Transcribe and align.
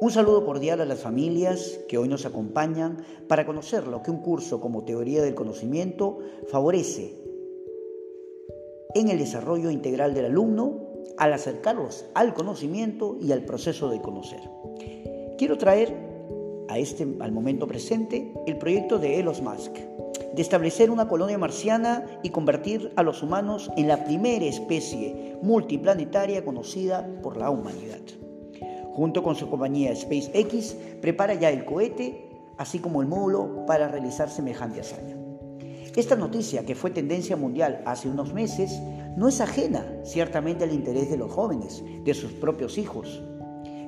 Un 0.00 0.12
saludo 0.12 0.44
cordial 0.44 0.80
a 0.80 0.84
las 0.84 1.00
familias 1.00 1.80
que 1.88 1.98
hoy 1.98 2.06
nos 2.06 2.24
acompañan 2.24 2.98
para 3.26 3.44
conocer 3.44 3.88
lo 3.88 4.00
que 4.00 4.12
un 4.12 4.18
curso 4.18 4.60
como 4.60 4.84
Teoría 4.84 5.22
del 5.22 5.34
Conocimiento 5.34 6.20
favorece 6.46 7.16
en 8.94 9.08
el 9.08 9.18
desarrollo 9.18 9.72
integral 9.72 10.14
del 10.14 10.26
alumno 10.26 10.86
al 11.16 11.32
acercarlos 11.32 12.06
al 12.14 12.32
conocimiento 12.32 13.16
y 13.20 13.32
al 13.32 13.44
proceso 13.44 13.90
de 13.90 14.00
conocer. 14.00 14.38
Quiero 15.36 15.58
traer 15.58 15.92
a 16.68 16.78
este, 16.78 17.16
al 17.18 17.32
momento 17.32 17.66
presente 17.66 18.32
el 18.46 18.56
proyecto 18.56 19.00
de 19.00 19.18
Elon 19.18 19.42
Musk 19.42 19.72
de 20.32 20.42
establecer 20.42 20.92
una 20.92 21.08
colonia 21.08 21.38
marciana 21.38 22.06
y 22.22 22.30
convertir 22.30 22.92
a 22.94 23.02
los 23.02 23.24
humanos 23.24 23.68
en 23.76 23.88
la 23.88 24.04
primera 24.04 24.44
especie 24.44 25.36
multiplanetaria 25.42 26.44
conocida 26.44 27.04
por 27.20 27.36
la 27.36 27.50
humanidad. 27.50 27.98
Junto 28.98 29.22
con 29.22 29.36
su 29.36 29.48
compañía 29.48 29.94
SpaceX, 29.94 30.74
prepara 31.00 31.34
ya 31.34 31.50
el 31.50 31.64
cohete, 31.64 32.30
así 32.56 32.80
como 32.80 33.00
el 33.00 33.06
módulo 33.06 33.64
para 33.64 33.86
realizar 33.86 34.28
semejante 34.28 34.80
hazaña. 34.80 35.16
Esta 35.94 36.16
noticia, 36.16 36.66
que 36.66 36.74
fue 36.74 36.90
tendencia 36.90 37.36
mundial 37.36 37.80
hace 37.86 38.08
unos 38.08 38.34
meses, 38.34 38.82
no 39.16 39.28
es 39.28 39.40
ajena 39.40 39.86
ciertamente 40.02 40.64
al 40.64 40.72
interés 40.72 41.08
de 41.10 41.16
los 41.16 41.30
jóvenes, 41.30 41.84
de 42.02 42.12
sus 42.12 42.32
propios 42.32 42.76
hijos, 42.76 43.22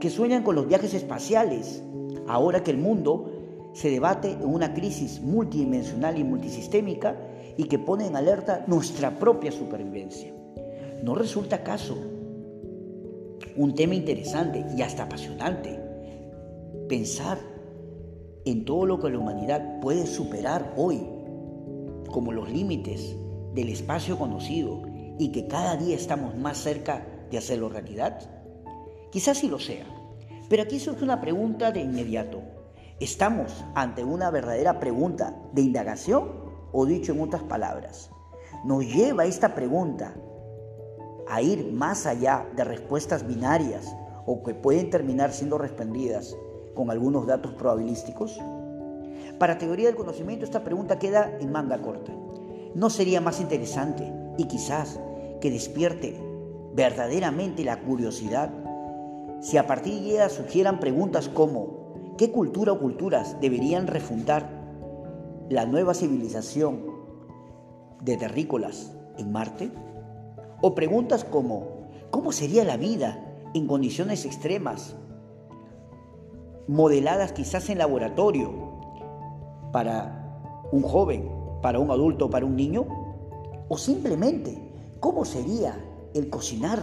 que 0.00 0.08
sueñan 0.08 0.42
con 0.42 0.54
los 0.54 0.68
viajes 0.68 0.94
espaciales, 0.94 1.82
ahora 2.26 2.62
que 2.62 2.70
el 2.70 2.78
mundo 2.78 3.30
se 3.74 3.90
debate 3.90 4.30
en 4.30 4.46
una 4.46 4.72
crisis 4.72 5.20
multidimensional 5.20 6.18
y 6.18 6.24
multisistémica 6.24 7.14
y 7.58 7.64
que 7.64 7.78
pone 7.78 8.06
en 8.06 8.16
alerta 8.16 8.64
nuestra 8.68 9.18
propia 9.18 9.52
supervivencia. 9.52 10.32
¿No 11.02 11.14
resulta 11.14 11.56
acaso 11.56 12.13
un 13.56 13.74
tema 13.74 13.94
interesante 13.94 14.64
y 14.76 14.82
hasta 14.82 15.04
apasionante 15.04 15.80
pensar 16.88 17.38
en 18.44 18.64
todo 18.64 18.86
lo 18.86 19.00
que 19.00 19.10
la 19.10 19.18
humanidad 19.18 19.80
puede 19.80 20.06
superar 20.06 20.74
hoy 20.76 21.00
como 22.10 22.32
los 22.32 22.50
límites 22.50 23.16
del 23.54 23.68
espacio 23.68 24.18
conocido 24.18 24.82
y 25.18 25.30
que 25.32 25.46
cada 25.46 25.76
día 25.76 25.96
estamos 25.96 26.36
más 26.36 26.58
cerca 26.58 27.06
de 27.30 27.38
hacerlo 27.38 27.68
realidad? 27.68 28.18
Quizás 29.10 29.38
sí 29.38 29.48
lo 29.48 29.58
sea, 29.58 29.86
pero 30.48 30.62
aquí 30.62 30.78
surge 30.78 31.04
una 31.04 31.20
pregunta 31.20 31.72
de 31.72 31.80
inmediato. 31.80 32.42
¿Estamos 33.00 33.64
ante 33.74 34.04
una 34.04 34.30
verdadera 34.30 34.78
pregunta 34.78 35.36
de 35.52 35.62
indagación 35.62 36.30
o 36.72 36.86
dicho 36.86 37.12
en 37.12 37.20
otras 37.20 37.42
palabras? 37.42 38.10
Nos 38.64 38.84
lleva 38.84 39.24
esta 39.24 39.54
pregunta 39.54 40.14
a 41.34 41.42
ir 41.42 41.72
más 41.72 42.06
allá 42.06 42.46
de 42.54 42.62
respuestas 42.62 43.26
binarias 43.26 43.96
o 44.24 44.42
que 44.44 44.54
pueden 44.54 44.90
terminar 44.90 45.32
siendo 45.32 45.58
respondidas 45.58 46.36
con 46.74 46.90
algunos 46.90 47.26
datos 47.26 47.52
probabilísticos? 47.54 48.40
Para 49.38 49.58
teoría 49.58 49.86
del 49.86 49.96
conocimiento 49.96 50.44
esta 50.44 50.62
pregunta 50.62 51.00
queda 51.00 51.36
en 51.40 51.50
manga 51.50 51.82
corta. 51.82 52.12
¿No 52.76 52.88
sería 52.88 53.20
más 53.20 53.40
interesante 53.40 54.12
y 54.38 54.44
quizás 54.44 55.00
que 55.40 55.50
despierte 55.50 56.16
verdaderamente 56.72 57.64
la 57.64 57.80
curiosidad 57.80 58.50
si 59.40 59.58
a 59.58 59.66
partir 59.66 59.94
de 59.94 60.10
ella 60.12 60.28
surgieran 60.28 60.78
preguntas 60.78 61.28
como 61.28 62.14
¿qué 62.16 62.30
cultura 62.30 62.72
o 62.72 62.78
culturas 62.78 63.40
deberían 63.40 63.88
refundar 63.88 64.48
la 65.50 65.66
nueva 65.66 65.94
civilización 65.94 66.86
de 68.00 68.16
terrícolas 68.16 68.92
en 69.18 69.32
Marte? 69.32 69.70
O 70.66 70.74
preguntas 70.74 71.24
como 71.24 71.90
¿cómo 72.10 72.32
sería 72.32 72.64
la 72.64 72.78
vida 72.78 73.22
en 73.52 73.66
condiciones 73.66 74.24
extremas 74.24 74.96
modeladas 76.66 77.32
quizás 77.32 77.68
en 77.68 77.76
laboratorio 77.76 78.50
para 79.72 80.64
un 80.72 80.80
joven, 80.80 81.30
para 81.60 81.78
un 81.80 81.90
adulto, 81.90 82.30
para 82.30 82.46
un 82.46 82.56
niño? 82.56 82.86
¿O 83.68 83.76
simplemente 83.76 84.56
cómo 85.00 85.26
sería 85.26 85.78
el 86.14 86.30
cocinar 86.30 86.78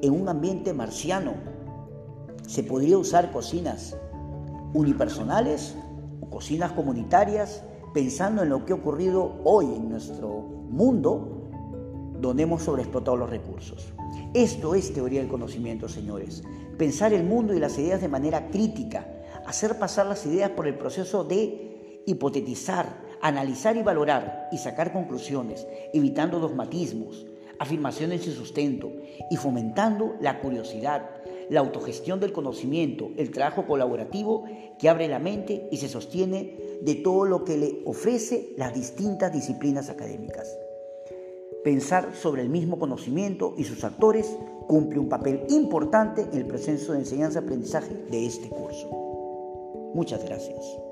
en 0.00 0.10
un 0.10 0.26
ambiente 0.26 0.72
marciano? 0.72 1.34
¿Se 2.46 2.62
podría 2.62 2.96
usar 2.96 3.30
cocinas 3.30 3.94
unipersonales 4.72 5.76
o 6.22 6.30
cocinas 6.30 6.72
comunitarias 6.72 7.62
pensando 7.92 8.42
en 8.42 8.48
lo 8.48 8.64
que 8.64 8.72
ha 8.72 8.76
ocurrido 8.76 9.34
hoy 9.44 9.66
en 9.66 9.90
nuestro 9.90 10.30
mundo 10.70 11.39
donde 12.20 12.44
hemos 12.44 12.62
sobreexplotado 12.62 13.16
los 13.16 13.30
recursos? 13.30 13.92
Esto 14.34 14.74
es 14.74 14.92
teoría 14.92 15.20
del 15.20 15.28
conocimiento, 15.28 15.88
señores. 15.88 16.42
Pensar 16.78 17.12
el 17.12 17.24
mundo 17.24 17.54
y 17.54 17.60
las 17.60 17.78
ideas 17.78 18.00
de 18.00 18.08
manera 18.08 18.48
crítica, 18.48 19.06
hacer 19.46 19.78
pasar 19.78 20.06
las 20.06 20.24
ideas 20.26 20.50
por 20.50 20.66
el 20.66 20.76
proceso 20.76 21.24
de 21.24 22.02
hipotetizar, 22.06 23.00
analizar 23.20 23.76
y 23.76 23.82
valorar 23.82 24.48
y 24.52 24.58
sacar 24.58 24.92
conclusiones, 24.92 25.66
evitando 25.92 26.38
dogmatismos, 26.38 27.26
afirmaciones 27.58 28.22
sin 28.22 28.32
sustento 28.32 28.90
y 29.30 29.36
fomentando 29.36 30.14
la 30.20 30.40
curiosidad, 30.40 31.10
la 31.50 31.60
autogestión 31.60 32.20
del 32.20 32.32
conocimiento, 32.32 33.10
el 33.16 33.30
trabajo 33.30 33.66
colaborativo 33.66 34.44
que 34.78 34.88
abre 34.88 35.08
la 35.08 35.18
mente 35.18 35.68
y 35.70 35.76
se 35.76 35.88
sostiene 35.88 36.78
de 36.80 36.94
todo 36.94 37.24
lo 37.24 37.44
que 37.44 37.58
le 37.58 37.82
ofrece 37.84 38.54
las 38.56 38.72
distintas 38.72 39.32
disciplinas 39.32 39.90
académicas. 39.90 40.56
Pensar 41.64 42.14
sobre 42.14 42.42
el 42.42 42.48
mismo 42.48 42.78
conocimiento 42.78 43.54
y 43.58 43.64
sus 43.64 43.84
actores 43.84 44.36
cumple 44.66 44.98
un 44.98 45.08
papel 45.08 45.44
importante 45.50 46.22
en 46.22 46.38
el 46.38 46.46
proceso 46.46 46.92
de 46.92 47.00
enseñanza-aprendizaje 47.00 47.94
de 48.10 48.26
este 48.26 48.48
curso. 48.48 48.88
Muchas 49.94 50.24
gracias. 50.24 50.89